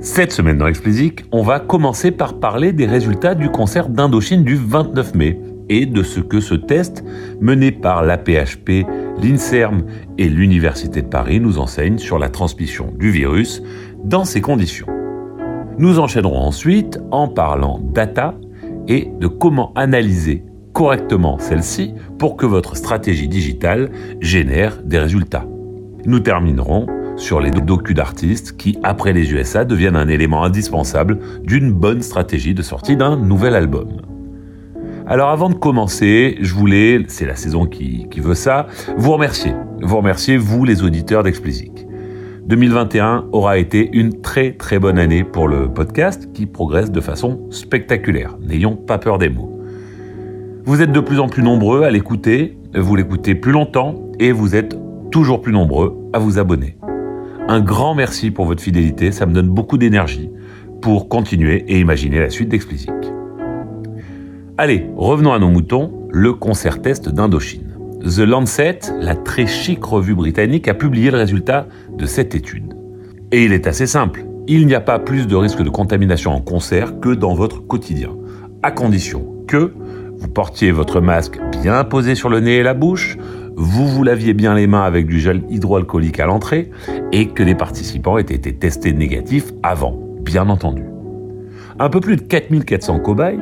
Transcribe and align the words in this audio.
Cette 0.00 0.32
semaine 0.32 0.58
dans 0.58 0.68
Explicit, 0.68 1.24
on 1.32 1.42
va 1.42 1.58
commencer 1.58 2.12
par 2.12 2.38
parler 2.38 2.72
des 2.72 2.86
résultats 2.86 3.34
du 3.34 3.50
concert 3.50 3.88
d'Indochine 3.88 4.44
du 4.44 4.54
29 4.54 5.16
mai 5.16 5.40
et 5.68 5.86
de 5.86 6.04
ce 6.04 6.20
que 6.20 6.38
ce 6.38 6.54
test, 6.54 7.04
mené 7.40 7.72
par 7.72 8.04
l'APHP, 8.04 8.86
l'INSERM 9.20 9.82
et 10.16 10.28
l'Université 10.28 11.02
de 11.02 11.08
Paris, 11.08 11.40
nous 11.40 11.58
enseigne 11.58 11.98
sur 11.98 12.20
la 12.20 12.28
transmission 12.28 12.94
du 12.96 13.10
virus 13.10 13.60
dans 14.04 14.24
ces 14.24 14.40
conditions. 14.40 14.86
Nous 15.78 15.98
enchaînerons 15.98 16.42
ensuite 16.42 17.00
en 17.10 17.26
parlant 17.26 17.80
data 17.80 18.34
et 18.86 19.10
de 19.18 19.26
comment 19.26 19.72
analyser 19.74 20.44
correctement 20.74 21.40
celle-ci 21.40 21.92
pour 22.20 22.36
que 22.36 22.46
votre 22.46 22.76
stratégie 22.76 23.28
digitale 23.28 23.90
génère 24.20 24.80
des 24.84 25.00
résultats. 25.00 25.44
Nous 26.06 26.20
terminerons 26.20 26.86
sur 27.18 27.40
les 27.40 27.50
docus 27.50 27.94
d'artistes 27.94 28.56
qui, 28.56 28.78
après 28.82 29.12
les 29.12 29.32
USA, 29.32 29.64
deviennent 29.64 29.96
un 29.96 30.08
élément 30.08 30.44
indispensable 30.44 31.18
d'une 31.42 31.72
bonne 31.72 32.00
stratégie 32.00 32.54
de 32.54 32.62
sortie 32.62 32.96
d'un 32.96 33.16
nouvel 33.16 33.54
album. 33.54 33.88
Alors 35.06 35.30
avant 35.30 35.48
de 35.48 35.54
commencer, 35.54 36.36
je 36.40 36.54
voulais, 36.54 37.04
c'est 37.08 37.26
la 37.26 37.36
saison 37.36 37.66
qui, 37.66 38.06
veut 38.16 38.34
ça, 38.34 38.66
vous 38.96 39.12
remercier. 39.12 39.52
Vous 39.82 39.96
remercier, 39.96 40.36
vous 40.36 40.64
les 40.64 40.82
auditeurs 40.82 41.22
d'Explicit. 41.22 41.86
2021 42.46 43.26
aura 43.32 43.58
été 43.58 43.90
une 43.92 44.20
très 44.20 44.52
très 44.52 44.78
bonne 44.78 44.98
année 44.98 45.24
pour 45.24 45.48
le 45.48 45.68
podcast 45.68 46.30
qui 46.32 46.46
progresse 46.46 46.90
de 46.90 47.00
façon 47.00 47.46
spectaculaire. 47.50 48.36
N'ayons 48.40 48.76
pas 48.76 48.98
peur 48.98 49.18
des 49.18 49.28
mots. 49.28 49.60
Vous 50.64 50.82
êtes 50.82 50.92
de 50.92 51.00
plus 51.00 51.20
en 51.20 51.28
plus 51.28 51.42
nombreux 51.42 51.82
à 51.82 51.90
l'écouter, 51.90 52.58
vous 52.74 52.96
l'écoutez 52.96 53.34
plus 53.34 53.52
longtemps 53.52 53.94
et 54.18 54.32
vous 54.32 54.54
êtes 54.54 54.76
toujours 55.10 55.40
plus 55.40 55.52
nombreux 55.52 55.96
à 56.12 56.18
vous 56.18 56.38
abonner. 56.38 56.77
Un 57.50 57.60
grand 57.60 57.94
merci 57.94 58.30
pour 58.30 58.44
votre 58.44 58.62
fidélité, 58.62 59.10
ça 59.10 59.24
me 59.24 59.32
donne 59.32 59.48
beaucoup 59.48 59.78
d'énergie 59.78 60.28
pour 60.82 61.08
continuer 61.08 61.64
et 61.66 61.80
imaginer 61.80 62.18
la 62.18 62.28
suite 62.28 62.50
d'Explicit. 62.50 62.92
Allez, 64.58 64.84
revenons 64.96 65.32
à 65.32 65.38
nos 65.38 65.48
moutons, 65.48 66.06
le 66.10 66.34
concert 66.34 66.82
test 66.82 67.08
d'Indochine. 67.08 67.74
The 68.02 68.18
Lancet, 68.18 68.80
la 69.00 69.14
très 69.14 69.46
chic 69.46 69.82
revue 69.82 70.14
britannique, 70.14 70.68
a 70.68 70.74
publié 70.74 71.10
le 71.10 71.16
résultat 71.16 71.66
de 71.96 72.04
cette 72.04 72.34
étude. 72.34 72.74
Et 73.32 73.44
il 73.46 73.54
est 73.54 73.66
assez 73.66 73.86
simple. 73.86 74.26
Il 74.46 74.66
n'y 74.66 74.74
a 74.74 74.82
pas 74.82 74.98
plus 74.98 75.26
de 75.26 75.34
risque 75.34 75.62
de 75.62 75.70
contamination 75.70 76.32
en 76.32 76.42
concert 76.42 77.00
que 77.00 77.14
dans 77.14 77.32
votre 77.32 77.66
quotidien, 77.66 78.10
à 78.62 78.72
condition 78.72 79.26
que 79.46 79.72
vous 80.18 80.28
portiez 80.28 80.70
votre 80.70 81.00
masque 81.00 81.38
bien 81.62 81.82
posé 81.84 82.14
sur 82.14 82.28
le 82.28 82.40
nez 82.40 82.56
et 82.56 82.62
la 82.62 82.74
bouche, 82.74 83.16
vous 83.60 83.88
vous 83.88 84.04
laviez 84.04 84.34
bien 84.34 84.54
les 84.54 84.68
mains 84.68 84.84
avec 84.84 85.08
du 85.08 85.18
gel 85.18 85.42
hydroalcoolique 85.50 86.20
à 86.20 86.26
l'entrée 86.26 86.70
et 87.10 87.26
que 87.26 87.42
les 87.42 87.56
participants 87.56 88.16
aient 88.16 88.22
été 88.22 88.54
testés 88.54 88.92
négatifs 88.92 89.52
avant, 89.64 89.98
bien 90.22 90.48
entendu. 90.48 90.84
Un 91.80 91.90
peu 91.90 91.98
plus 91.98 92.14
de 92.14 92.22
4400 92.22 93.00
cobayes 93.00 93.40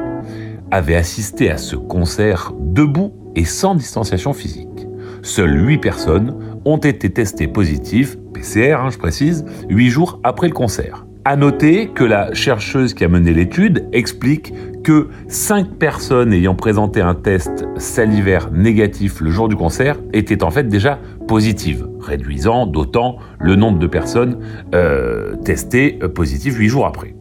avaient 0.70 0.96
assisté 0.96 1.50
à 1.50 1.58
ce 1.58 1.76
concert 1.76 2.54
debout 2.58 3.12
et 3.34 3.44
sans 3.44 3.74
distanciation 3.74 4.32
physique. 4.32 4.86
Seules 5.20 5.68
8 5.68 5.78
personnes 5.78 6.34
ont 6.64 6.78
été 6.78 7.10
testées 7.10 7.46
positives, 7.46 8.16
PCR 8.32 8.78
hein, 8.80 8.88
je 8.90 8.96
précise, 8.96 9.44
8 9.68 9.90
jours 9.90 10.20
après 10.24 10.48
le 10.48 10.54
concert. 10.54 11.04
À 11.26 11.36
noter 11.36 11.88
que 11.88 12.04
la 12.04 12.32
chercheuse 12.32 12.94
qui 12.94 13.04
a 13.04 13.08
mené 13.08 13.34
l'étude 13.34 13.86
explique 13.92 14.54
que 14.86 15.08
5 15.26 15.78
personnes 15.80 16.32
ayant 16.32 16.54
présenté 16.54 17.00
un 17.00 17.16
test 17.16 17.66
salivaire 17.76 18.52
négatif 18.52 19.20
le 19.20 19.32
jour 19.32 19.48
du 19.48 19.56
concert 19.56 19.96
étaient 20.12 20.44
en 20.44 20.52
fait 20.52 20.68
déjà 20.68 21.00
positives, 21.26 21.88
réduisant 21.98 22.66
d'autant 22.66 23.16
le 23.40 23.56
nombre 23.56 23.80
de 23.80 23.88
personnes 23.88 24.38
euh, 24.76 25.34
testées 25.44 25.98
positives 26.14 26.56
8 26.56 26.68
jours 26.68 26.86
après. 26.86 27.16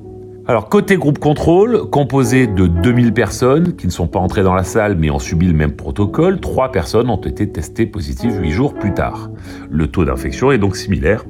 Alors 0.46 0.70
côté 0.70 0.96
groupe 0.96 1.18
contrôle, 1.18 1.90
composé 1.90 2.46
de 2.46 2.68
2000 2.68 3.14
personnes 3.14 3.76
qui 3.76 3.88
ne 3.88 3.92
sont 3.92 4.06
pas 4.06 4.20
entrées 4.20 4.44
dans 4.44 4.54
la 4.54 4.64
salle 4.64 4.96
mais 4.96 5.10
ont 5.10 5.18
subi 5.18 5.48
le 5.48 5.54
même 5.54 5.76
protocole, 5.76 6.40
3 6.40 6.72
personnes 6.72 7.10
ont 7.10 7.16
été 7.16 7.52
testées 7.52 7.88
positives 7.88 8.40
8 8.40 8.52
jours 8.52 8.74
plus 8.76 8.94
tard. 8.94 9.32
Le 9.72 9.88
taux 9.88 10.06
d'infection 10.06 10.52
est 10.52 10.60
donc 10.60 10.76
similaire 10.76 11.26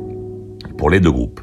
pour 0.77 0.89
les 0.89 0.99
deux 0.99 1.13
groupes. 1.13 1.39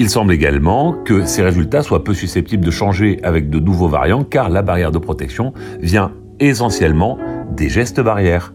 Il 0.00 0.08
semble 0.08 0.32
également 0.32 0.92
que 0.92 1.24
ces 1.24 1.42
résultats 1.42 1.82
soient 1.82 2.04
peu 2.04 2.14
susceptibles 2.14 2.64
de 2.64 2.70
changer 2.70 3.18
avec 3.24 3.50
de 3.50 3.58
nouveaux 3.58 3.88
variants 3.88 4.22
car 4.22 4.48
la 4.48 4.62
barrière 4.62 4.92
de 4.92 4.98
protection 4.98 5.52
vient 5.80 6.12
essentiellement 6.38 7.18
des 7.50 7.68
gestes 7.68 8.00
barrières. 8.00 8.52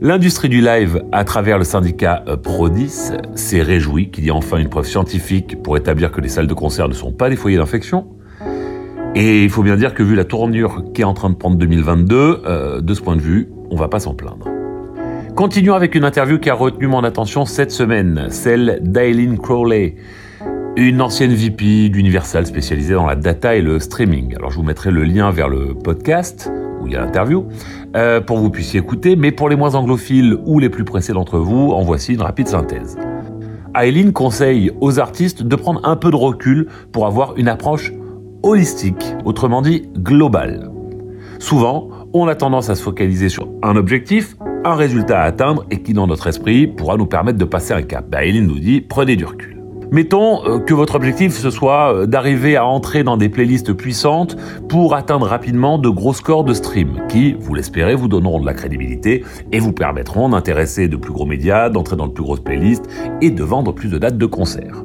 L'industrie 0.00 0.48
du 0.48 0.62
live, 0.62 1.02
à 1.12 1.24
travers 1.24 1.58
le 1.58 1.64
syndicat 1.64 2.24
euh, 2.26 2.38
Prodis, 2.38 3.12
s'est 3.34 3.60
réjouie 3.60 4.10
qu'il 4.10 4.24
y 4.24 4.28
ait 4.28 4.30
enfin 4.30 4.56
une 4.56 4.70
preuve 4.70 4.86
scientifique 4.86 5.62
pour 5.62 5.76
établir 5.76 6.10
que 6.10 6.22
les 6.22 6.28
salles 6.30 6.46
de 6.46 6.54
concert 6.54 6.88
ne 6.88 6.94
sont 6.94 7.12
pas 7.12 7.28
des 7.28 7.36
foyers 7.36 7.58
d'infection. 7.58 8.06
Et 9.14 9.44
il 9.44 9.50
faut 9.50 9.62
bien 9.62 9.76
dire 9.76 9.92
que 9.92 10.02
vu 10.02 10.14
la 10.14 10.24
tournure 10.24 10.84
qu'est 10.94 11.04
en 11.04 11.12
train 11.12 11.28
de 11.28 11.34
prendre 11.34 11.56
2022, 11.56 12.42
euh, 12.46 12.80
de 12.80 12.94
ce 12.94 13.02
point 13.02 13.16
de 13.16 13.22
vue, 13.22 13.50
on 13.70 13.76
va 13.76 13.88
pas 13.88 14.00
s'en 14.00 14.14
plaindre. 14.14 14.55
Continuons 15.36 15.74
avec 15.74 15.94
une 15.94 16.04
interview 16.04 16.38
qui 16.38 16.48
a 16.48 16.54
retenu 16.54 16.86
mon 16.86 17.04
attention 17.04 17.44
cette 17.44 17.70
semaine, 17.70 18.28
celle 18.30 18.78
d'Aileen 18.80 19.36
Crowley, 19.36 19.96
une 20.76 21.02
ancienne 21.02 21.34
VP 21.34 21.90
d'Universal 21.90 22.46
spécialisée 22.46 22.94
dans 22.94 23.04
la 23.04 23.16
data 23.16 23.54
et 23.54 23.60
le 23.60 23.78
streaming. 23.78 24.34
Alors 24.34 24.50
je 24.50 24.56
vous 24.56 24.62
mettrai 24.62 24.90
le 24.90 25.04
lien 25.04 25.30
vers 25.30 25.50
le 25.50 25.74
podcast 25.74 26.50
où 26.80 26.86
il 26.86 26.94
y 26.94 26.96
a 26.96 27.02
l'interview, 27.02 27.48
euh, 27.96 28.22
pour 28.22 28.36
que 28.36 28.40
vous 28.40 28.50
puissiez 28.50 28.80
écouter, 28.80 29.14
mais 29.14 29.30
pour 29.30 29.50
les 29.50 29.56
moins 29.56 29.74
anglophiles 29.74 30.38
ou 30.46 30.58
les 30.58 30.70
plus 30.70 30.84
pressés 30.84 31.12
d'entre 31.12 31.38
vous, 31.38 31.70
en 31.70 31.82
voici 31.82 32.14
une 32.14 32.22
rapide 32.22 32.48
synthèse. 32.48 32.96
Aileen 33.78 34.14
conseille 34.14 34.70
aux 34.80 34.98
artistes 34.98 35.42
de 35.42 35.56
prendre 35.56 35.82
un 35.84 35.96
peu 35.96 36.10
de 36.10 36.16
recul 36.16 36.68
pour 36.92 37.06
avoir 37.06 37.36
une 37.36 37.48
approche 37.48 37.92
holistique, 38.42 39.14
autrement 39.26 39.60
dit 39.60 39.82
globale. 39.98 40.70
Souvent, 41.40 41.90
on 42.14 42.26
a 42.26 42.34
tendance 42.34 42.70
à 42.70 42.74
se 42.74 42.82
focaliser 42.82 43.28
sur 43.28 43.50
un 43.62 43.76
objectif, 43.76 44.34
un 44.66 44.74
résultat 44.74 45.22
à 45.22 45.24
atteindre 45.26 45.64
et 45.70 45.80
qui 45.80 45.92
dans 45.92 46.06
notre 46.06 46.26
esprit 46.26 46.66
pourra 46.66 46.96
nous 46.96 47.06
permettre 47.06 47.38
de 47.38 47.44
passer 47.44 47.72
un 47.72 47.82
cap. 47.82 48.12
Aileen 48.14 48.46
nous 48.46 48.58
dit 48.58 48.80
prenez 48.80 49.14
du 49.14 49.24
recul. 49.24 49.62
Mettons 49.92 50.44
euh, 50.44 50.58
que 50.58 50.74
votre 50.74 50.96
objectif 50.96 51.32
ce 51.32 51.50
soit 51.50 51.94
euh, 51.94 52.06
d'arriver 52.06 52.56
à 52.56 52.66
entrer 52.66 53.04
dans 53.04 53.16
des 53.16 53.28
playlists 53.28 53.72
puissantes 53.72 54.36
pour 54.68 54.96
atteindre 54.96 55.26
rapidement 55.26 55.78
de 55.78 55.88
gros 55.88 56.12
scores 56.12 56.42
de 56.42 56.52
stream 56.52 57.02
qui, 57.08 57.36
vous 57.38 57.54
l'espérez, 57.54 57.94
vous 57.94 58.08
donneront 58.08 58.40
de 58.40 58.46
la 58.46 58.54
crédibilité 58.54 59.24
et 59.52 59.60
vous 59.60 59.72
permettront 59.72 60.28
d'intéresser 60.28 60.88
de 60.88 60.96
plus 60.96 61.12
gros 61.12 61.26
médias, 61.26 61.70
d'entrer 61.70 61.94
dans 61.94 62.08
de 62.08 62.12
plus 62.12 62.24
grosses 62.24 62.40
playlists 62.40 62.86
et 63.22 63.30
de 63.30 63.44
vendre 63.44 63.72
plus 63.72 63.88
de 63.88 63.98
dates 63.98 64.18
de 64.18 64.26
concerts. 64.26 64.82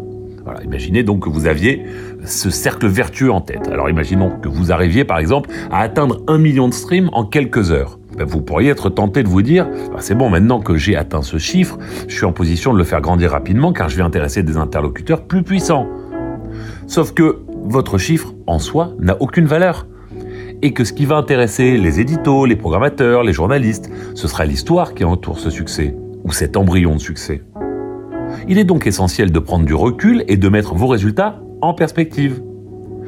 Imaginez 0.64 1.04
donc 1.04 1.24
que 1.24 1.30
vous 1.30 1.48
aviez 1.48 1.86
ce 2.26 2.50
cercle 2.50 2.88
vertueux 2.88 3.32
en 3.32 3.42
tête. 3.42 3.68
Alors 3.70 3.90
imaginons 3.90 4.32
que 4.42 4.50
vous 4.50 4.72
arriviez 4.72 5.06
par 5.06 5.18
exemple 5.18 5.50
à 5.72 5.80
atteindre 5.80 6.22
un 6.28 6.38
million 6.38 6.68
de 6.68 6.74
streams 6.74 7.10
en 7.14 7.26
quelques 7.26 7.72
heures. 7.72 8.01
Ben, 8.22 8.28
vous 8.28 8.42
pourriez 8.42 8.70
être 8.70 8.92
tenté 8.92 9.24
de 9.24 9.28
vous 9.28 9.42
dire, 9.42 9.66
ben, 9.66 9.98
c'est 9.98 10.14
bon, 10.14 10.30
maintenant 10.30 10.60
que 10.60 10.76
j'ai 10.76 10.96
atteint 10.96 11.24
ce 11.24 11.40
chiffre, 11.40 11.80
je 12.08 12.14
suis 12.14 12.26
en 12.26 12.32
position 12.32 12.72
de 12.72 12.78
le 12.78 12.84
faire 12.84 13.02
grandir 13.02 13.32
rapidement 13.32 13.74
car 13.74 13.90
je 13.90 13.96
vais 13.96 14.04
intéresser 14.04 14.44
des 14.44 14.58
interlocuteurs 14.58 15.24
plus 15.24 15.42
puissants. 15.42 15.88
Sauf 16.86 17.16
que 17.16 17.40
votre 17.64 17.98
chiffre, 17.98 18.36
en 18.46 18.60
soi, 18.60 18.92
n'a 19.00 19.20
aucune 19.20 19.48
valeur. 19.48 19.88
Et 20.62 20.72
que 20.72 20.84
ce 20.84 20.94
qui 20.94 21.08
va 21.08 21.16
intéresser 21.16 21.78
les 21.78 22.00
éditos, 22.00 22.46
les 22.46 22.56
programmateurs, 22.56 23.24
les 23.24 23.34
journalistes, 23.34 23.90
ce 24.14 24.28
sera 24.28 24.46
l'histoire 24.46 24.94
qui 24.94 25.04
entoure 25.04 25.40
ce 25.40 25.50
succès, 25.50 25.96
ou 26.24 26.32
cet 26.32 26.58
embryon 26.58 26.94
de 26.94 27.02
succès. 27.02 27.42
Il 28.48 28.60
est 28.60 28.66
donc 28.66 28.86
essentiel 28.86 29.32
de 29.32 29.40
prendre 29.40 29.66
du 29.66 29.74
recul 29.74 30.24
et 30.28 30.38
de 30.38 30.48
mettre 30.48 30.76
vos 30.76 30.86
résultats 30.86 31.42
en 31.62 31.74
perspective. 31.74 32.40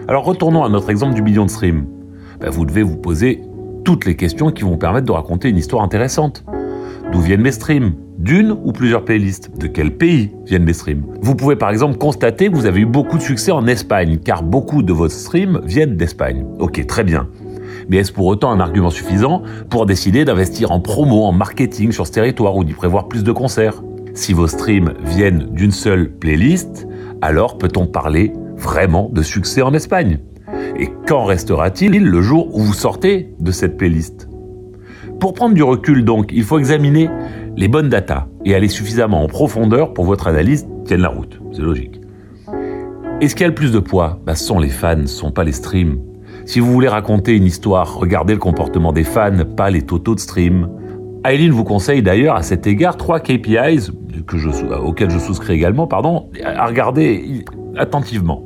Alors 0.07 0.25
retournons 0.25 0.63
à 0.63 0.69
notre 0.69 0.89
exemple 0.89 1.13
du 1.13 1.21
million 1.21 1.45
de 1.45 1.51
streams. 1.51 1.85
Ben, 2.39 2.49
vous 2.49 2.65
devez 2.65 2.81
vous 2.81 2.97
poser 2.97 3.41
toutes 3.83 4.05
les 4.05 4.15
questions 4.15 4.51
qui 4.51 4.63
vont 4.63 4.77
permettre 4.77 5.05
de 5.05 5.11
raconter 5.11 5.49
une 5.49 5.57
histoire 5.57 5.83
intéressante. 5.83 6.43
D'où 7.11 7.19
viennent 7.19 7.41
mes 7.41 7.51
streams? 7.51 7.93
D'une 8.17 8.51
ou 8.51 8.71
plusieurs 8.71 9.03
playlists? 9.03 9.51
De 9.57 9.67
quel 9.67 9.97
pays 9.97 10.31
viennent 10.45 10.63
mes 10.63 10.73
streams? 10.73 11.03
Vous 11.21 11.35
pouvez 11.35 11.55
par 11.55 11.69
exemple 11.69 11.97
constater 11.97 12.49
que 12.49 12.55
vous 12.55 12.65
avez 12.65 12.81
eu 12.81 12.85
beaucoup 12.85 13.17
de 13.17 13.23
succès 13.23 13.51
en 13.51 13.67
Espagne, 13.67 14.19
car 14.23 14.43
beaucoup 14.43 14.83
de 14.83 14.93
vos 14.93 15.09
streams 15.09 15.61
viennent 15.65 15.97
d'Espagne. 15.97 16.45
Ok, 16.59 16.85
très 16.87 17.03
bien. 17.03 17.27
Mais 17.89 17.97
est-ce 17.97 18.13
pour 18.13 18.25
autant 18.25 18.51
un 18.51 18.59
argument 18.59 18.89
suffisant 18.89 19.43
pour 19.69 19.85
décider 19.85 20.23
d'investir 20.23 20.71
en 20.71 20.79
promo, 20.79 21.25
en 21.25 21.33
marketing 21.33 21.91
sur 21.91 22.07
ce 22.07 22.13
territoire 22.13 22.55
ou 22.55 22.63
d'y 22.63 22.73
prévoir 22.73 23.07
plus 23.07 23.23
de 23.23 23.31
concerts? 23.31 23.83
Si 24.13 24.31
vos 24.31 24.47
streams 24.47 24.93
viennent 25.03 25.49
d'une 25.51 25.71
seule 25.71 26.09
playlist, 26.09 26.87
alors 27.21 27.57
peut-on 27.57 27.85
parler 27.87 28.31
vraiment 28.55 29.09
de 29.11 29.21
succès 29.21 29.61
en 29.61 29.73
Espagne? 29.73 30.19
Et 30.77 30.89
quand 31.07 31.25
restera-t-il 31.25 32.03
le 32.03 32.21
jour 32.21 32.55
où 32.55 32.61
vous 32.61 32.73
sortez 32.73 33.33
de 33.39 33.51
cette 33.51 33.77
playlist? 33.77 34.27
Pour 35.19 35.33
prendre 35.33 35.53
du 35.53 35.63
recul 35.63 36.03
donc, 36.03 36.31
il 36.33 36.43
faut 36.43 36.59
examiner 36.59 37.09
les 37.55 37.67
bonnes 37.67 37.89
datas 37.89 38.27
et 38.45 38.55
aller 38.55 38.67
suffisamment 38.67 39.23
en 39.23 39.27
profondeur 39.27 39.93
pour 39.93 40.05
que 40.05 40.09
votre 40.09 40.27
analyse 40.27 40.67
tienne 40.85 41.01
la 41.01 41.09
route. 41.09 41.39
C'est 41.51 41.61
logique. 41.61 42.01
Et 43.21 43.29
ce 43.29 43.35
qui 43.35 43.43
a 43.43 43.47
le 43.47 43.53
plus 43.55 43.71
de 43.71 43.79
poids 43.79 44.19
bah, 44.25 44.35
Ce 44.35 44.43
sont 44.43 44.59
les 44.59 44.69
fans, 44.69 45.01
ce 45.01 45.15
sont 45.15 45.31
pas 45.31 45.43
les 45.43 45.51
streams. 45.51 45.99
Si 46.45 46.59
vous 46.59 46.71
voulez 46.71 46.89
raconter 46.89 47.37
une 47.37 47.45
histoire, 47.45 47.95
regardez 47.95 48.33
le 48.33 48.39
comportement 48.39 48.91
des 48.91 49.05
fans, 49.05 49.45
pas 49.55 49.69
les 49.69 49.83
totaux 49.83 50.15
de 50.15 50.19
stream. 50.19 50.67
Eileen 51.23 51.51
vous 51.51 51.63
conseille 51.63 52.01
d'ailleurs 52.01 52.35
à 52.35 52.43
cet 52.43 52.67
égard 52.67 52.97
trois 52.97 53.21
KPIs 53.21 53.91
que 54.27 54.37
je, 54.37 54.49
auxquels 54.49 55.09
je 55.09 55.19
souscris 55.19 55.53
également, 55.53 55.87
pardon, 55.87 56.29
à 56.43 56.65
regarder 56.65 57.45
attentivement. 57.77 58.43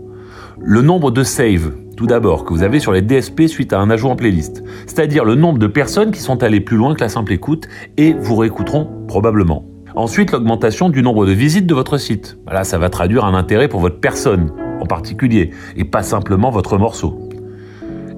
Le 0.59 0.81
nombre 0.81 1.09
de 1.09 1.23
saves, 1.23 1.71
tout 1.97 2.05
d'abord, 2.05 2.45
que 2.45 2.53
vous 2.53 2.63
avez 2.63 2.79
sur 2.79 2.93
les 2.93 3.01
DSP 3.01 3.47
suite 3.47 3.73
à 3.73 3.79
un 3.79 3.89
ajout 3.89 4.07
en 4.07 4.15
playlist, 4.15 4.63
c'est-à-dire 4.85 5.25
le 5.25 5.33
nombre 5.33 5.57
de 5.57 5.65
personnes 5.65 6.11
qui 6.11 6.21
sont 6.21 6.43
allées 6.43 6.61
plus 6.61 6.77
loin 6.77 6.93
que 6.93 7.01
la 7.01 7.09
simple 7.09 7.33
écoute 7.33 7.67
et 7.97 8.13
vous 8.13 8.35
réécouteront 8.35 8.87
probablement. 9.07 9.65
Ensuite, 9.95 10.31
l'augmentation 10.31 10.89
du 10.89 11.01
nombre 11.01 11.25
de 11.25 11.31
visites 11.31 11.65
de 11.65 11.73
votre 11.73 11.97
site. 11.97 12.37
Là, 12.49 12.63
ça 12.63 12.77
va 12.77 12.89
traduire 12.89 13.25
un 13.25 13.33
intérêt 13.33 13.67
pour 13.67 13.79
votre 13.79 13.99
personne 13.99 14.51
en 14.79 14.85
particulier 14.85 15.49
et 15.75 15.85
pas 15.85 16.03
simplement 16.03 16.51
votre 16.51 16.77
morceau. 16.77 17.27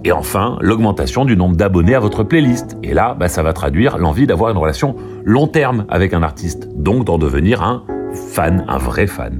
Et 0.03 0.11
enfin, 0.11 0.57
l'augmentation 0.59 1.23
du 1.23 1.37
nombre 1.37 1.55
d'abonnés 1.55 1.95
à 1.95 2.01
votre 2.01 2.23
playlist. 2.23 2.77
Et 2.83 2.93
là, 2.93 3.15
bah, 3.17 3.29
ça 3.29 3.43
va 3.43 3.53
traduire 3.53 3.97
l'envie 3.97 4.27
d'avoir 4.27 4.51
une 4.51 4.57
relation 4.57 4.97
long 5.23 5.47
terme 5.47 5.85
avec 5.87 6.13
un 6.13 6.21
artiste, 6.21 6.67
donc 6.75 7.05
d'en 7.05 7.17
devenir 7.17 7.63
un 7.63 7.85
fan, 8.13 8.65
un 8.67 8.77
vrai 8.77 9.07
fan. 9.07 9.39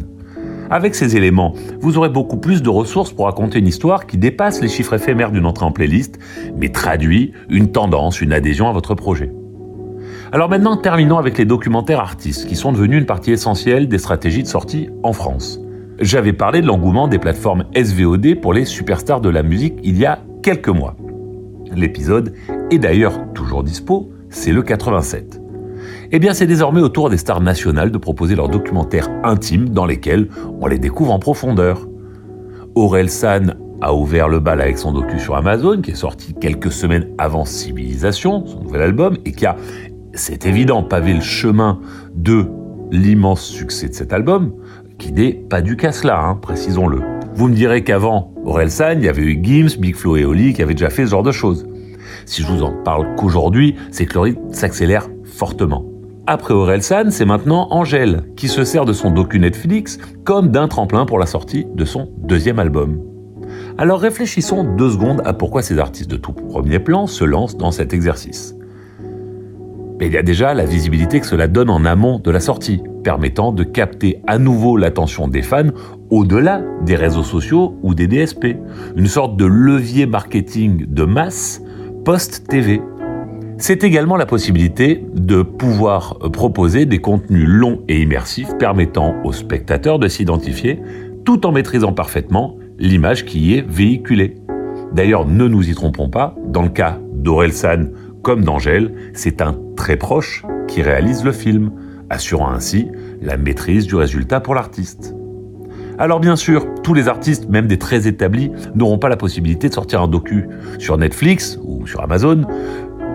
Avec 0.71 0.93
ces 0.93 1.17
éléments, 1.17 1.53
vous 1.79 1.97
aurez 1.97 2.09
beaucoup 2.09 2.37
plus 2.37 2.61
de 2.61 2.69
ressources 2.69 3.11
pour 3.11 3.25
raconter 3.25 3.57
une 3.57 3.67
histoire 3.67 4.05
qui 4.05 4.17
dépasse 4.17 4.61
les 4.61 4.67
chiffres 4.67 4.93
éphémères 4.93 5.31
d'une 5.31 5.47
entrée 5.47 5.65
en 5.65 5.71
playlist, 5.71 6.19
mais 6.57 6.69
traduit 6.69 7.33
une 7.49 7.71
tendance, 7.71 8.21
une 8.21 8.33
adhésion 8.33 8.69
à 8.69 8.71
votre 8.71 8.93
projet. 8.93 9.31
Alors 10.31 10.47
maintenant, 10.47 10.77
terminons 10.77 11.17
avec 11.17 11.39
les 11.39 11.45
documentaires 11.45 11.99
artistes, 11.99 12.47
qui 12.47 12.55
sont 12.55 12.71
devenus 12.71 12.99
une 12.99 13.07
partie 13.07 13.31
essentielle 13.31 13.87
des 13.87 13.97
stratégies 13.97 14.43
de 14.43 14.47
sortie 14.47 14.89
en 15.01 15.11
France. 15.11 15.59
J'avais 15.99 16.33
parlé 16.33 16.61
de 16.61 16.67
l'engouement 16.67 17.07
des 17.07 17.17
plateformes 17.17 17.65
SVOD 17.75 18.35
pour 18.39 18.53
les 18.53 18.65
superstars 18.65 19.21
de 19.21 19.29
la 19.29 19.41
musique 19.41 19.73
il 19.83 19.97
y 19.97 20.05
a 20.05 20.19
quelques 20.43 20.69
mois. 20.69 20.95
L'épisode 21.75 22.33
est 22.69 22.77
d'ailleurs 22.77 23.19
toujours 23.33 23.63
dispo, 23.63 24.11
c'est 24.29 24.51
le 24.51 24.61
87. 24.61 25.38
Eh 26.11 26.17
bien, 26.17 26.33
c'est 26.33 26.47
désormais 26.47 26.81
au 26.81 26.89
tour 26.89 27.11
des 27.11 27.17
stars 27.17 27.39
nationales 27.39 27.91
de 27.91 27.97
proposer 27.99 28.35
leurs 28.35 28.49
documentaires 28.49 29.07
intimes 29.23 29.69
dans 29.69 29.85
lesquels 29.85 30.27
on 30.59 30.65
les 30.65 30.79
découvre 30.79 31.11
en 31.11 31.19
profondeur. 31.19 31.87
Aurel 32.73 33.11
San 33.11 33.55
a 33.79 33.93
ouvert 33.93 34.27
le 34.27 34.39
bal 34.39 34.59
avec 34.59 34.79
son 34.79 34.91
docu 34.91 35.19
sur 35.19 35.35
Amazon, 35.35 35.81
qui 35.81 35.91
est 35.91 35.95
sorti 35.95 36.33
quelques 36.33 36.71
semaines 36.71 37.09
avant 37.19 37.45
Civilisation, 37.45 38.43
son 38.47 38.61
nouvel 38.61 38.81
album, 38.81 39.17
et 39.23 39.33
qui 39.33 39.45
a, 39.45 39.55
c'est 40.15 40.47
évident, 40.47 40.81
pavé 40.81 41.13
le 41.13 41.21
chemin 41.21 41.79
de 42.15 42.47
l'immense 42.89 43.43
succès 43.43 43.87
de 43.87 43.93
cet 43.93 44.11
album, 44.11 44.53
qui 44.97 45.13
n'est 45.13 45.33
pas 45.33 45.61
du 45.61 45.77
cas 45.77 45.95
là, 46.03 46.19
hein, 46.19 46.39
précisons-le. 46.41 47.01
Vous 47.35 47.47
me 47.49 47.53
direz 47.53 47.83
qu'avant 47.83 48.33
Orelsan, 48.45 48.93
il 48.97 49.03
y 49.03 49.09
avait 49.09 49.21
eu 49.21 49.39
Gims, 49.43 49.79
Big 49.79 49.95
Flo 49.95 50.17
et 50.17 50.25
Oli 50.25 50.53
qui 50.55 50.63
avaient 50.63 50.73
déjà 50.73 50.89
fait 50.89 51.05
ce 51.05 51.11
genre 51.11 51.23
de 51.23 51.31
choses. 51.31 51.67
Si 52.25 52.41
je 52.41 52.47
vous 52.47 52.63
en 52.63 52.73
parle 52.83 53.15
qu'aujourd'hui, 53.15 53.75
c'est 53.91 54.07
que 54.07 54.15
le 54.15 54.19
rythme 54.21 54.41
s'accélère 54.51 55.07
fortement. 55.23 55.88
Après 56.31 56.53
Orelsan, 56.53 57.09
c'est 57.09 57.25
maintenant 57.25 57.69
Angèle 57.71 58.21
qui 58.35 58.49
se 58.49 58.63
sert 58.63 58.85
de 58.85 58.93
son 58.93 59.09
docu 59.09 59.39
Netflix 59.39 59.97
comme 60.23 60.49
d'un 60.49 60.67
tremplin 60.67 61.07
pour 61.07 61.17
la 61.17 61.25
sortie 61.25 61.65
de 61.73 61.85
son 61.85 62.11
deuxième 62.19 62.59
album. 62.59 63.01
Alors 63.79 63.99
réfléchissons 63.99 64.63
deux 64.75 64.91
secondes 64.91 65.23
à 65.25 65.33
pourquoi 65.33 65.63
ces 65.63 65.79
artistes 65.79 66.11
de 66.11 66.17
tout 66.17 66.33
premier 66.33 66.77
plan 66.77 67.07
se 67.07 67.23
lancent 67.23 67.57
dans 67.57 67.71
cet 67.71 67.95
exercice. 67.95 68.55
Mais 69.99 70.05
il 70.05 70.13
y 70.13 70.17
a 70.17 70.21
déjà 70.21 70.53
la 70.53 70.65
visibilité 70.65 71.19
que 71.19 71.25
cela 71.25 71.47
donne 71.47 71.71
en 71.71 71.83
amont 71.83 72.19
de 72.19 72.29
la 72.29 72.41
sortie, 72.41 72.83
permettant 73.03 73.51
de 73.51 73.63
capter 73.63 74.21
à 74.27 74.37
nouveau 74.37 74.77
l'attention 74.77 75.27
des 75.27 75.41
fans 75.41 75.71
au-delà 76.11 76.61
des 76.85 76.95
réseaux 76.95 77.23
sociaux 77.23 77.75
ou 77.81 77.95
des 77.95 78.05
DSP. 78.05 78.55
Une 78.95 79.07
sorte 79.07 79.35
de 79.35 79.45
levier 79.45 80.05
marketing 80.05 80.85
de 80.93 81.05
masse 81.05 81.63
post-TV. 82.05 82.81
C'est 83.61 83.83
également 83.83 84.15
la 84.15 84.25
possibilité 84.25 85.03
de 85.13 85.41
pouvoir 85.41 86.17
proposer 86.31 86.85
des 86.85 86.99
contenus 86.99 87.45
longs 87.45 87.81
et 87.89 88.01
immersifs 88.01 88.57
permettant 88.57 89.15
aux 89.25 89.33
spectateurs 89.33 89.99
de 89.99 90.07
s'identifier 90.07 90.81
tout 91.25 91.45
en 91.45 91.51
maîtrisant 91.51 91.91
parfaitement 91.91 92.55
l'image 92.77 93.25
qui 93.25 93.39
y 93.39 93.53
est 93.55 93.65
véhiculée. 93.69 94.35
D'ailleurs, 94.93 95.27
ne 95.27 95.45
nous 95.45 95.69
y 95.69 95.75
trompons 95.75 96.09
pas, 96.09 96.35
dans 96.47 96.63
le 96.63 96.69
cas 96.69 96.99
d'Orelsan 97.13 97.89
comme 98.23 98.45
d'Angèle, 98.45 98.93
c'est 99.13 99.41
un 99.41 99.57
très 99.75 99.97
proche 99.97 100.45
qui 100.69 100.81
réalise 100.81 101.25
le 101.25 101.33
film, 101.33 101.71
assurant 102.09 102.51
ainsi 102.51 102.87
la 103.21 103.35
maîtrise 103.35 103.85
du 103.87 103.95
résultat 103.95 104.39
pour 104.39 104.55
l'artiste. 104.55 105.13
Alors 105.97 106.21
bien 106.21 106.37
sûr, 106.37 106.65
tous 106.81 106.93
les 106.93 107.09
artistes, 107.09 107.49
même 107.49 107.67
des 107.67 107.77
très 107.77 108.07
établis, 108.07 108.51
n'auront 108.73 108.97
pas 108.97 109.09
la 109.09 109.17
possibilité 109.17 109.67
de 109.67 109.73
sortir 109.73 110.01
un 110.01 110.07
docu 110.07 110.47
sur 110.77 110.97
Netflix 110.97 111.59
ou 111.61 111.85
sur 111.87 112.01
Amazon, 112.01 112.45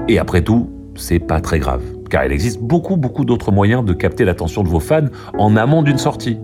et 0.09 0.19
après 0.19 0.43
tout, 0.43 0.69
c'est 0.97 1.19
pas 1.19 1.41
très 1.41 1.59
grave, 1.59 1.83
car 2.11 2.25
il 2.25 2.33
existe 2.33 2.61
beaucoup 2.61 2.97
beaucoup 2.97 3.25
d'autres 3.25 3.53
moyens 3.53 3.85
de 3.85 3.93
capter 3.93 4.25
l'attention 4.25 4.62
de 4.62 4.69
vos 4.69 4.81
fans 4.81 5.06
en 5.39 5.56
amont 5.56 5.83
d'une 5.83 5.99
sortie. 5.99 6.39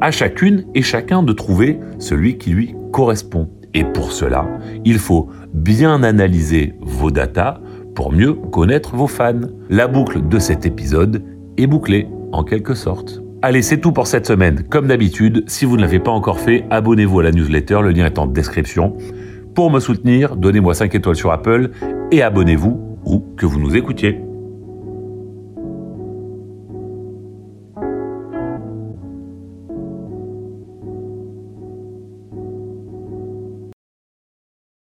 À 0.00 0.10
chacune 0.10 0.64
et 0.74 0.82
chacun 0.82 1.22
de 1.22 1.32
trouver 1.32 1.78
celui 1.98 2.36
qui 2.36 2.50
lui 2.50 2.74
correspond. 2.92 3.48
Et 3.74 3.84
pour 3.84 4.12
cela, 4.12 4.46
il 4.84 4.98
faut 4.98 5.28
bien 5.54 6.02
analyser 6.02 6.74
vos 6.80 7.10
datas 7.10 7.58
pour 7.94 8.12
mieux 8.12 8.34
connaître 8.34 8.96
vos 8.96 9.06
fans. 9.06 9.40
La 9.70 9.86
boucle 9.86 10.26
de 10.28 10.38
cet 10.38 10.66
épisode 10.66 11.22
est 11.56 11.66
bouclée, 11.66 12.08
en 12.32 12.44
quelque 12.44 12.74
sorte. 12.74 13.22
Allez, 13.40 13.62
c'est 13.62 13.78
tout 13.78 13.92
pour 13.92 14.06
cette 14.06 14.26
semaine. 14.26 14.64
Comme 14.68 14.88
d'habitude, 14.88 15.44
si 15.46 15.64
vous 15.64 15.76
ne 15.76 15.82
l'avez 15.82 15.98
pas 16.00 16.10
encore 16.10 16.38
fait, 16.38 16.64
abonnez-vous 16.70 17.20
à 17.20 17.22
la 17.24 17.32
newsletter, 17.32 17.80
le 17.82 17.90
lien 17.90 18.06
est 18.06 18.18
en 18.18 18.26
description. 18.26 18.96
Pour 19.54 19.70
me 19.70 19.80
soutenir, 19.80 20.36
donnez-moi 20.36 20.74
5 20.74 20.94
étoiles 20.94 21.16
sur 21.16 21.32
Apple 21.32 21.70
et 22.12 22.22
abonnez-vous 22.22 22.98
où 23.04 23.24
que 23.36 23.46
vous 23.46 23.58
nous 23.58 23.74
écoutiez. 23.74 24.20